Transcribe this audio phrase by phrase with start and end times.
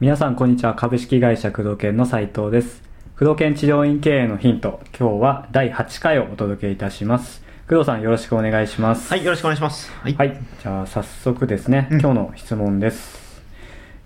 [0.00, 2.82] 皆さんこんにちは株式会社工藤研の斉藤です
[3.16, 9.92] 工藤研治療院経営のヒント今日は第8回をお届けいたします工藤さんよろしくお願いしますはい、よろしくお願いします。
[9.92, 10.14] はい。
[10.14, 13.42] はい、じゃあ早速ですね、うん今日の質問です、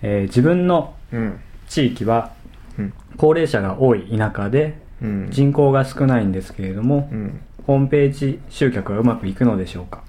[0.03, 1.41] えー自分のうん。
[1.69, 2.33] 地域は
[2.79, 2.93] うん。
[3.17, 5.29] 高齢者が多い田舎でうん。
[5.31, 7.41] 人口が少ないんですけれども、うん。
[7.67, 10.03] ホームページ集客はうまくいくのでしょうか？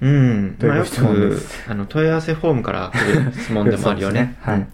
[0.00, 0.56] うん。
[0.60, 4.20] まあ、よという質問でくす、あの、問い合わせフォームから来る質問でもあるよね。
[4.20, 4.68] ねはいうん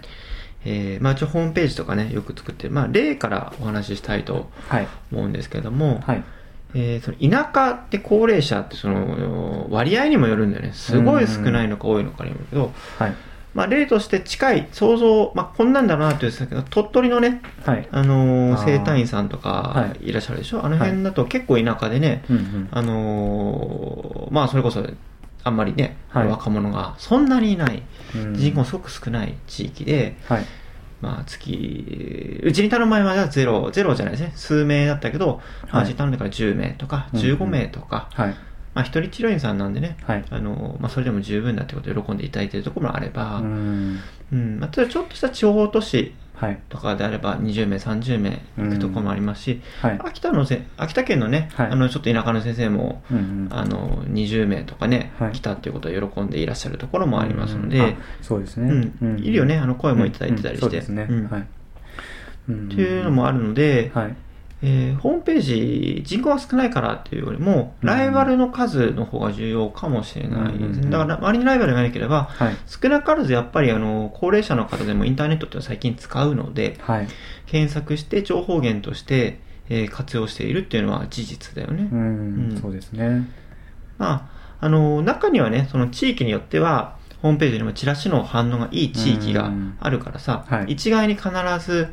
[0.65, 2.75] えー、まあ、一応ホームページとかね、よく作ってる。
[2.75, 6.25] まあ、例からお話ししたいとはい思うんですけども、はい
[6.75, 10.73] えー、その田舎って高齢者ってその、割合にもよるんだよね。
[10.73, 13.15] すごい少ないのか多いのかにもよるけど、はい
[13.59, 17.89] まあ、例として近い、想像、まあ、こんなんだろうなって言ってたけど、鳥取のね、はい。
[17.91, 20.13] あのー生体院さんとかはい。
[20.13, 22.69] らっしゃるでしょ、あの辺だと結構田舎でね、うんうん。
[22.71, 24.87] あのーまあそれこそ
[25.43, 26.29] あんまりね、はい。
[26.29, 27.83] 若者がそんなにいない、
[28.15, 28.35] うん。
[28.37, 30.45] 人口もすごく少ない地域で、はい。
[31.01, 37.25] まあ月、うちに頼む前まではゼロ、ゼロじゃないですね、数名だったけど、まあ、はいうちに頼んでから10名とかうんうん。
[37.27, 38.37] 15名とか、はい
[38.79, 40.25] まあ一人治療院さんなんでね、はい。
[40.31, 46.61] あのーまあそれでも十分だってことで喜んでいただいているところもあれば、ううん、んまあ、例えばちょっとした地方都市はい。
[46.69, 50.01] とかであれば20名、30名行くところもありますし、はい。
[50.05, 51.67] 秋田のせ秋田県のね、はい。
[51.67, 53.49] あのちょっと田舎の先生も、うんうん。
[53.51, 55.33] あの20名とかね、はい。
[55.33, 57.85] 来たっていうことを喜んでいらっしゃるところもありますので、うん。
[57.87, 59.19] あそうですね、うん。
[59.19, 60.67] いるよねあの声もいただいてたりして。
[60.67, 60.69] うん。
[60.69, 60.69] うん。
[60.69, 61.29] そうですね、うん。
[61.29, 61.47] はい、
[62.51, 62.67] うん。
[62.67, 64.17] っていうのもあるので、はい
[64.61, 67.89] えーホームページ人口が少ないからっていうよりも、うん。
[67.89, 72.57] ライバルの数の方が重要かもしれないですね、だから周りにライバルがいなければはい。
[72.67, 77.09] 少なからずやっぱりあの高齢者の方でもインターネットっていうのは最近使うのではい。
[77.47, 82.59] 検索して情報源として、えー活用しているっていうのは事実だよね、うん、うん。
[82.61, 83.29] そうですね。
[83.99, 90.73] まあ、あの、中にはね、その地域によっては、ホームページにもチラシの反応がいい地域があるからさ、はい。
[90.73, 91.31] 一概に必
[91.61, 91.89] ず、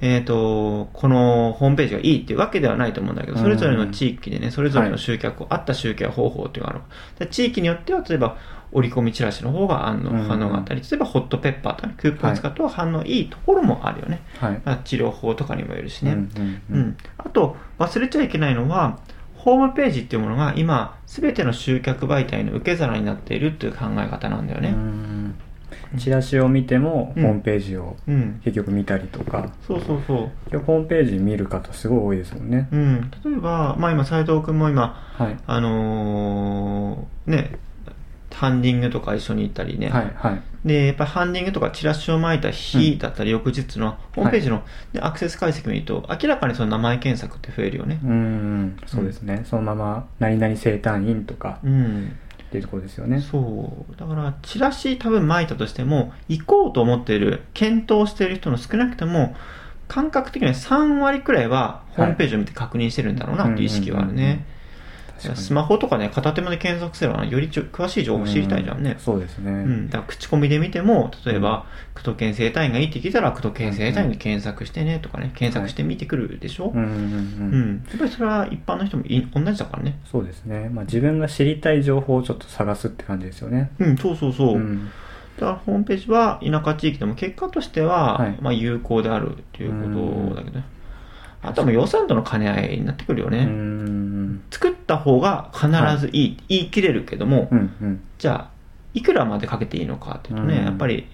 [0.00, 6.84] えっ、と、このホームページがいいっていうわけではないと思うんだけど、それぞれの地域でね、それぞれの集客、合った集客方法っていうのがある。
[7.18, 8.36] で地域によっては、例えば、
[8.74, 14.20] 折り込みチラシの方が反応うん反応があったり、例えばホットペッパーとかね、クーポンを使った方が反応いいところもあるよね。
[14.38, 16.12] はいまあ治療法とかにもよるしね。
[16.12, 18.98] うんうんう、ん、あと忘れちゃいけないのは
[19.36, 24.70] ホームページっていうものが今全ての集客媒体の受け皿になっているっていう考え方なんだようね。
[24.70, 25.13] ん
[25.98, 27.22] チラシを見ても、うん。
[27.22, 29.52] ホームページをうん、結局見たりとか。
[29.66, 30.58] そうそうそう。
[30.58, 35.36] ホームページ見る方すごい多いですもんね、うん、例えば、まあ、今斉藤君も今はい。
[35.46, 37.58] あのーね
[38.34, 40.42] ハンディングとか一緒に行ったりね、はいはい。
[40.64, 48.00] でやっぱりハンディングとかチラシを巻いた日だったり翌日のホームページの、でアクセス解析見ると明らかにその名前検索って増えるよね。
[48.02, 48.76] うん。
[48.86, 51.60] そうですね、そのまま何々生誕院とか。
[51.62, 52.16] うん
[52.54, 53.98] っていうところですよねそう。
[53.98, 59.34] だから、チラシ多分巻いたとしても、行こうと思っている、検討している人の少なくとも、
[59.88, 64.46] 感覚的には3割くらいは、ホームページを見て確認してるんだろうなっていう意識はあるね。
[65.18, 68.96] スマホとかね、片手間で検索すれば、よりちょ詳しい情報知りたいじゃんね。
[68.98, 69.00] う。
[69.00, 76.82] そうですね、うん、だから口コミで見ても、例えば、クト検生体院がいいって聞いたら、クト検生体院で検索してねとかね、検索してみてくるでしょ、うん。
[76.82, 77.84] うん。
[77.88, 79.98] やっぱりそれは一般の人もい同じだからね。
[80.10, 83.70] そうですね、まあ、自分が知りたい情報をちょっと探すって感じですよね。
[83.78, 84.56] うん、そうそうそう。
[84.56, 84.90] うん。
[85.38, 88.38] だからホームページは田舎地域でも結果としては、はい。
[88.40, 90.64] まあ有効であるっていうことだけどね。
[91.46, 93.38] あとはもう予算との兼ね合いになってくるよね。
[93.38, 94.42] うん。
[94.50, 95.68] 作った方が必
[95.98, 98.00] ずいい、言い切れるけども、うんうん。
[98.18, 98.50] じゃあ、
[98.94, 100.64] いくらまでかけていいのかっていうとね、うん。
[100.64, 101.06] やっぱり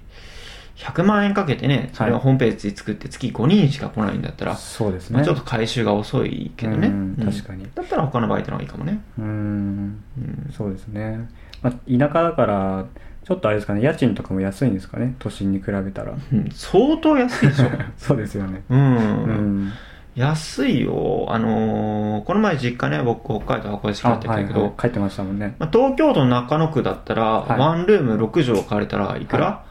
[0.77, 2.25] 100万円かけてね、それははい。
[2.25, 6.89] ホームページ作って月5人しか来ないんだったら、そうですね、まあ、ちょっと回収が遅いけどね。
[6.89, 7.33] うんうん。
[7.33, 7.67] 確かに。
[7.75, 9.01] だったら他のバイトの方がいいかもね。
[9.19, 10.03] うん。
[10.19, 10.51] うん。
[10.57, 11.29] そうですね、
[11.63, 12.87] まあ、田舎だから
[13.25, 16.13] ちょっとあれですかね家賃とかも安いんですかね都心に比べたら。
[16.13, 16.49] うん。
[16.53, 17.67] 相当安いでしょ。
[17.99, 18.63] そうですよね。
[18.71, 18.97] うん。
[18.97, 19.73] うん
[20.21, 21.27] 安いよ。
[21.29, 29.65] あのーこの前実家ね、僕北海道函館市帰ってきたけど、はいはい、帰ってましたもんねまあ、東京都の中野区だったら、はいワンルーム6畳借りたらいくら、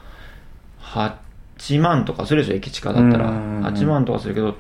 [0.84, 3.30] ?8 万とかするでしょ、駅近だったら。
[3.30, 4.56] うんうんうん8万とかするけど、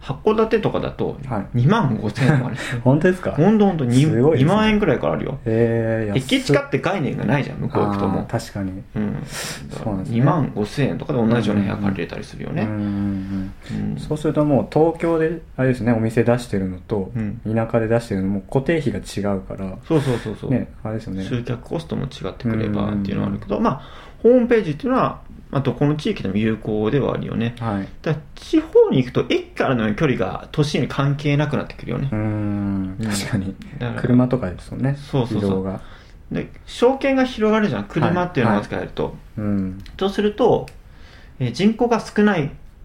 [0.00, 2.56] 函館とかだとはい2万5千円とかね。
[2.84, 3.32] 本当ですか？
[3.32, 5.38] ほんとほんと 2, すごいですね2万円くらいからあるよ。
[5.44, 8.26] えー、安駅近って概念がないじゃん、向こう行くとあもー。
[8.26, 9.16] 確かにうん。
[9.26, 12.62] そうなんですね2万5千円とかで同じような部屋借りれたりするよね。
[12.62, 13.52] うんうんうん
[13.90, 20.50] うんそうするともう東京であれですねお店出してるのとうん田舎で出してるのも固定費が違うからそうそうそうそう。
[20.50, 23.80] ねあれですよね集客コストも違ってくればっていうのはあるけど、まあ、
[24.22, 27.54] ホームページっていうのは、まあ、どこの地域でも有効ではあるよね。
[27.58, 27.88] はい。
[28.02, 32.08] だ地方に行くと駅からの距離が都心に関係なくなってくるよね。
[32.12, 32.18] うー。
[32.18, 32.96] ん。
[32.98, 33.54] うん確かに
[34.00, 35.80] 車とかですよねそうそうそう。
[36.32, 37.84] で、証券が広がるじゃん。
[37.84, 39.16] 車っていうのが使えると。
[39.38, 39.78] うん。
[39.96, 40.66] とすると、
[41.38, 42.36] えー人口が少な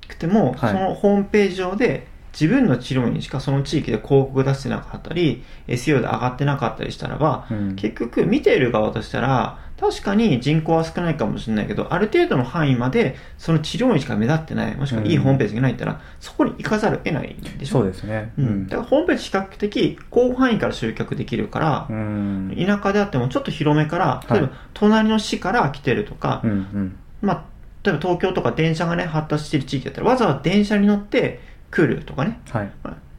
[0.07, 0.73] くても、はい。
[0.73, 7.75] そのホームページ上で自分の治療院しかその地域で広告出してなかったり SEO で上がってなかったりしたらば、うん。
[7.75, 14.75] 結局見ている側としたら確かに人口は少ないかもしれないけどある程度の範囲までその治療院しか目立ってない。
[14.75, 15.07] もしくはうん。
[15.07, 18.31] いいホームページがないったら、そこに行かざるを得ないでしょそうですね。
[18.37, 22.55] うん、だからホームページ比較的広範囲から集客できるから、うん。
[22.57, 26.97] 田舎であってもちょっと広めから例えばはい隣の市から来てるとか、うんうん。
[27.21, 27.43] まあ、
[27.83, 32.71] 例えば東京とか電車がね、発達している地域だったら、わざわざ電車に乗って来るとかね、はい。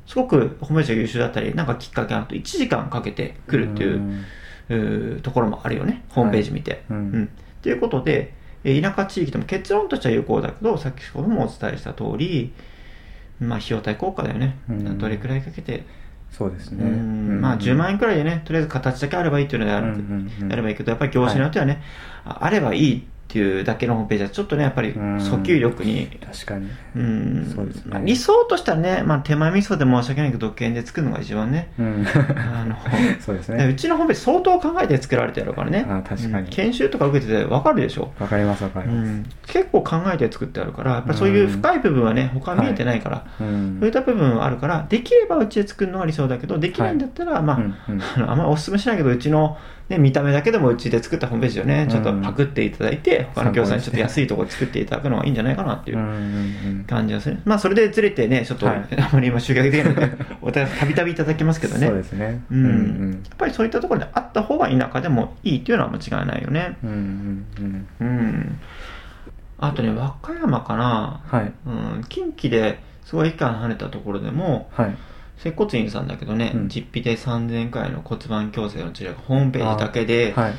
[0.07, 4.25] すごくホームページが優秀だったり、なんかきっかけがあると1時間かけて来るっていう、んうー
[5.23, 6.85] ところもあるよね、ホームページ見て。
[6.91, 6.97] うん。
[6.97, 7.29] うん。
[7.63, 8.33] ということで、
[8.65, 12.53] えー田舎地域でも結論としては有効だけど、先ほどもお伝えした通り、
[13.41, 14.57] まあ、費用対効果だよね。
[14.71, 14.99] うん。
[14.99, 15.85] どれくらいかけて、
[16.31, 16.85] そうですね。
[16.85, 17.41] うん。
[17.41, 19.73] まあ、10万円くらいでね、とりあえず形だけあればいいっていうので
[20.53, 21.83] あればいいけど、やっぱり業種によってはね、
[22.25, 25.17] ああればいいっていうだけのホームページはちょっとね、やっぱりうん。
[25.17, 26.69] 訴求力に、確かに。
[26.95, 27.53] うん。
[27.55, 27.83] そうですね。
[27.87, 32.07] まあ理想としてはね、まあ、手前味噌で申し訳ないけど、独権で作るのが一番ね、うん。
[32.37, 32.77] あの
[33.21, 36.45] そうですうねちのホームページ相当考えて作られてるからね、あ確かに。
[36.45, 36.51] うん。
[36.51, 38.13] 研修とか受けてて分かるでしょ。
[38.21, 39.11] わかりますわかうります。
[39.11, 43.77] ん、結構考えて作ってあるから、やっぱりそういう深い部分はね、他見えてないから、うん。
[43.81, 48.03] そういった部分はあるから、できればうちで作るのが理想だけど、できないんだったら、まあ、うんうん。
[48.31, 49.57] あんまりお勧めしないけど、うちの、
[49.89, 57.39] ね、見た目だけでもうちで作ったホームページをね、ちょっとパクっていただいて、他の業者にちょっと安いところ作っていただくのがいいんじゃないかなっていう感じがする。
[57.45, 60.13] まあ、それでずれてね、ちょっと、はい あまり今集客できないので、
[60.43, 61.87] お互いたびたびいただきますけどね。
[61.87, 63.13] そうですねううんん。
[63.13, 66.77] やっぱりそういったところであった方が田舎でもいいっていうのは間違いないよね。
[66.83, 68.59] うんうんうんうん。
[69.59, 71.21] あとね、和歌山かな。
[71.27, 71.71] はいう
[72.01, 74.95] ん、近畿ですごい駅から離れたところでも、はい
[75.37, 80.55] 接骨院さんだけどね、うん実費で3000円くらいの骨盤矯正の治療がホームページだけで、はい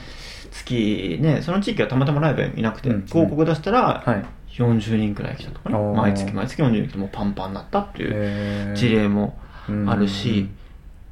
[0.55, 4.25] 月ね、その地域はたまたまライブいなくて、うん広告出したらはい。
[4.55, 9.37] 40人くらい来たとかね、毎月毎月40人来てもうパンパンになったっていう事例も
[9.85, 10.57] あるし、うん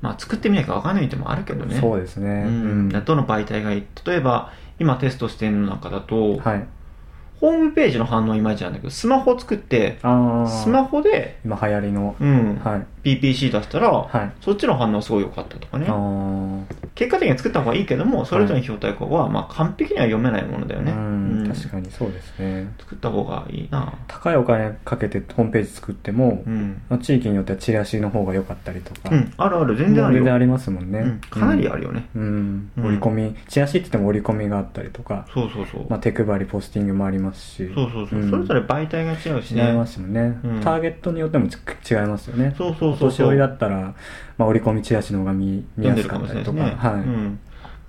[0.01, 1.79] まあ作ってみないか分かんないってもあるけどね。
[1.79, 2.43] そうですね。
[2.45, 2.89] うん。
[2.89, 6.67] どの媒体がいい例えば今テストしてるの中だと、はい
[7.39, 10.03] ホームページの反応いまいちなんだけどスマホ作ってス
[10.69, 12.15] マホで、今流行りの。
[12.19, 12.61] うん。
[12.63, 12.85] はい。
[13.03, 14.31] PPC 出したら、はい。
[14.39, 15.87] そっちの反応すごい良かったとかね。
[16.95, 21.47] 結果的には作った方がいいけどもそれぞれの表対項は、まあ、完璧には読めないものだよね、うんうん。
[21.51, 22.71] 確かにそうですね。
[22.79, 23.93] 作った方がいいな。
[24.07, 29.09] 高いお金かけてホームページ作ってもうん、まあ地域によってはチラシの方が良かったりとか。
[29.11, 30.19] うん、あるある全然あるよ。
[30.19, 30.99] 全然ありますもんね。
[30.99, 32.71] うん、かなりあるよね、うん。
[32.77, 32.85] うん。
[32.85, 33.35] 折り込み。
[33.49, 35.25] チラシって言っても折り込みがあったりとか。
[35.33, 37.71] そうそうそう、まあ手配りポスティングもありますし。
[37.73, 38.29] そうそうそう、ん。
[38.29, 39.67] それぞれ媒体が違うしね。
[39.67, 40.61] 違いますよね、うん。
[40.61, 41.57] ターゲットによってもち
[41.89, 42.53] 違いますよね。
[42.57, 43.07] そうそうそうそう。
[43.07, 43.95] お年寄りだったら、
[44.37, 46.57] まあ、折り込みチラシの方が見見やすかったりとか。
[46.57, 46.75] ね。
[46.77, 47.39] はい、うん、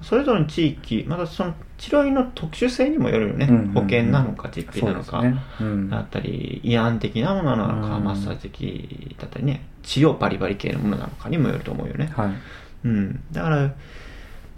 [0.03, 3.73] それぞれの地域またその治療院の特殊性にもよるよね、うんうんうん。
[3.73, 5.37] 保険なのか実費なのか、ね。
[5.61, 5.91] うん。
[5.91, 9.67] だったり慰安的なものなのか、うんマッサージ的だったりね。
[9.83, 12.31] 治療バリバリ系のものなのかにもよると思うよね、はい。
[12.85, 13.73] うん、だから例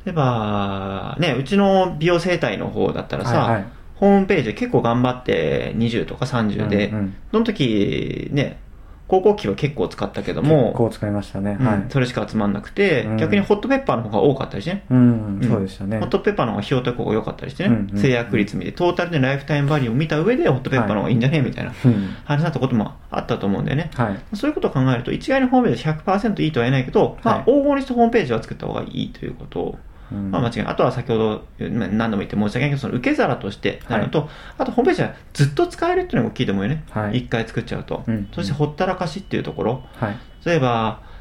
[0.07, 3.67] えばねうちの美容整体の方だったらさ、はいはい
[3.97, 7.17] ホームページで結構頑張って20とか30で、うんうん。
[7.33, 8.61] その時ね
[9.09, 11.87] 高校期は結構使ったけど結も構使いましたね、うんはい。
[11.91, 13.17] それしか集まんなくて、うん。
[13.19, 15.49] 逆にホットペッパーの方が多かったりしてね、うん、うん。
[15.49, 16.01] そうでしたね。
[16.01, 22.17] ホットペッパーの方が費用対効果が良かったりしてね、うんうん制約率見て、トータルでライフタイムバリューを見た上で、ホットペッパーの方がいいんじゃねみたいなうん。
[22.25, 23.91] 話だったこともあったと思うんだよね。
[23.95, 24.37] はい。
[24.37, 29.79] そういうことを考えると、一概にホームページ100%いいとは言えないけど、まあ、はい黄金にしてホームページは作った方がいいということを、うん
[30.15, 30.67] まあ間違い。
[30.67, 36.85] あとは先ほど、まあ何度も言って申し訳ないけど、その受け皿としてなるのと、あとホームページはずっと使えるっていうのが大きいと思うよね。
[36.91, 38.05] はい一回作っちゃうと。
[38.07, 39.83] うんそしてほったらかしっていうところ。
[39.97, 41.16] はい例えば、え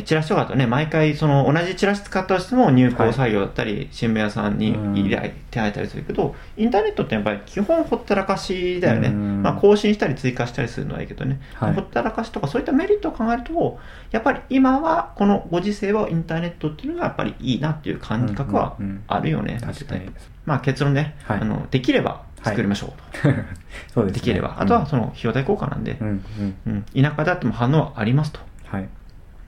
[0.00, 9.08] チラシとかだとね、毎回その同じチラシ使ったとしても入稿作業だったり、新聞屋さんに依頼手配たりするけど、インターネットってやっぱり基本ほったらかしだよね。
[9.08, 9.42] うん。
[9.42, 11.74] まあ更新したり追加したりするのはいいけどね、はい。
[11.74, 13.78] ほったらかしとかそういったメリットを考えると、
[14.10, 18.76] やっぱり今はこのご時世はインターネットっていうのがやっぱりいいなっていう感覚は
[19.08, 19.58] あるよね。
[19.62, 20.10] 確かに。
[20.46, 21.40] まあ結論ね、はい。
[21.40, 23.28] あのできれば作りましょうと。
[23.92, 24.20] そうですね。
[24.20, 24.56] できれば。
[24.58, 25.98] あとはその費用対効果なんで。
[26.00, 26.54] う、んうん。
[26.66, 26.82] うん。
[27.02, 28.40] 田舎であっても反応はありますと。
[28.64, 28.88] はい。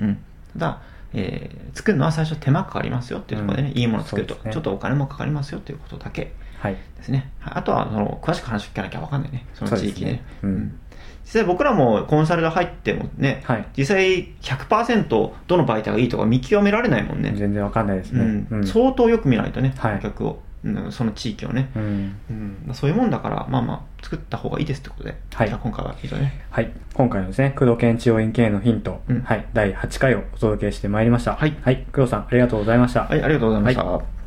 [0.01, 0.19] うん、
[0.55, 0.83] ただ、
[1.13, 3.79] えー作るのは最初手間かかりますよっていうところでね、うん。
[3.79, 4.53] いいものを作ると、ね。
[4.53, 6.33] ちょっとお金もかかりますよっていうことだけ。
[6.59, 6.77] はい。
[6.97, 7.33] ですね。
[7.41, 10.13] はいあとはその詳しく話聞かなきゃ分かんないね、その地域で。
[10.13, 10.25] ね。
[10.43, 10.81] うん。
[11.25, 13.67] 実際僕らもコンサルで入ってもね、はい。
[13.77, 17.33] 実際100%どの媒体がいいとか見極められないもんね。
[17.37, 18.47] 全然わかんないですね、うん。
[18.51, 18.67] うん。
[18.67, 19.97] 相当よく見ないとね、はい。
[19.97, 20.43] 顧客を。
[20.65, 22.17] うん、その地域をね、うん。
[22.31, 26.73] うんまあ、そういうもんだからまあまあ作った方がいいですってことで、はいじゃあ今回は以上ねはい。
[26.95, 29.47] 今回のですね、工藤県治療院経営のヒント、うんはい。
[29.53, 31.37] 第8回をお届けしてまいりました。
[31.37, 31.87] はいはい。
[31.93, 33.05] 工藤さん、ありがとうございました。
[33.05, 34.24] はいありがとうございました、はい